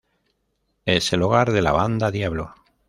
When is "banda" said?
1.73-2.09